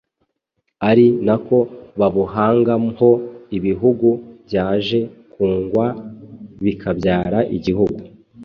[0.89, 1.57] ari nako
[1.99, 3.09] babuhangaho
[3.57, 4.09] ibihugu
[4.45, 4.99] byaje
[5.33, 5.85] kungwa
[6.63, 7.99] bikabyara igihugu